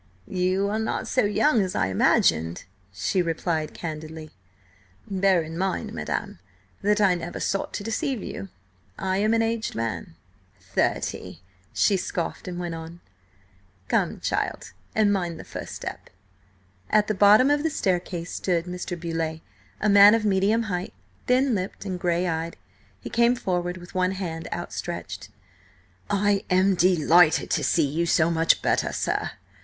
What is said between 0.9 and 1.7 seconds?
so young